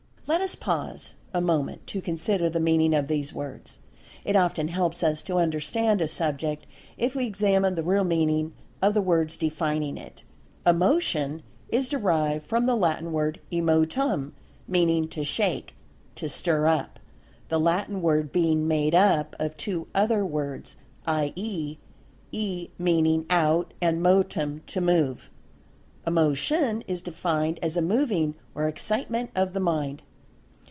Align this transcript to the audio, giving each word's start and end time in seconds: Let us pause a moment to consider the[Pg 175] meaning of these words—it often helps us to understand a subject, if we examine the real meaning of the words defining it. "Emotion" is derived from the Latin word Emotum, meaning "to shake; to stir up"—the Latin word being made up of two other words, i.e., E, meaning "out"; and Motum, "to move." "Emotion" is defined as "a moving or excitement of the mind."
Let 0.27 0.39
us 0.39 0.55
pause 0.55 1.15
a 1.33 1.41
moment 1.41 1.85
to 1.87 1.99
consider 1.99 2.45
the[Pg 2.45 2.55
175] 2.63 2.63
meaning 2.63 2.93
of 2.93 3.07
these 3.09 3.33
words—it 3.33 4.33
often 4.37 4.69
helps 4.69 5.03
us 5.03 5.23
to 5.23 5.35
understand 5.35 5.99
a 5.99 6.07
subject, 6.07 6.65
if 6.97 7.15
we 7.15 7.25
examine 7.25 7.75
the 7.75 7.83
real 7.83 8.05
meaning 8.05 8.53
of 8.81 8.93
the 8.93 9.01
words 9.01 9.35
defining 9.35 9.97
it. 9.97 10.23
"Emotion" 10.65 11.43
is 11.67 11.89
derived 11.89 12.45
from 12.45 12.65
the 12.65 12.77
Latin 12.77 13.11
word 13.11 13.41
Emotum, 13.51 14.31
meaning 14.69 15.09
"to 15.09 15.25
shake; 15.25 15.75
to 16.15 16.29
stir 16.29 16.65
up"—the 16.65 17.59
Latin 17.59 18.01
word 18.01 18.31
being 18.31 18.69
made 18.69 18.95
up 18.95 19.35
of 19.37 19.57
two 19.57 19.87
other 19.93 20.25
words, 20.25 20.77
i.e., 21.05 21.75
E, 22.31 22.69
meaning 22.79 23.25
"out"; 23.29 23.73
and 23.81 24.01
Motum, 24.01 24.61
"to 24.67 24.79
move." 24.79 25.29
"Emotion" 26.07 26.85
is 26.87 27.01
defined 27.01 27.59
as 27.61 27.75
"a 27.75 27.81
moving 27.81 28.33
or 28.55 28.69
excitement 28.69 29.29
of 29.35 29.51
the 29.51 29.59
mind." 29.59 30.03